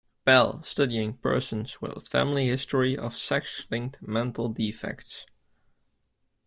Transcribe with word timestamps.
Bell, 0.25 0.63
studying 0.63 1.13
persons 1.17 1.79
with 1.79 2.07
family 2.07 2.47
history 2.47 2.97
of 2.97 3.15
sex-linked 3.15 4.01
"mental 4.01 4.49
defects". 4.49 5.27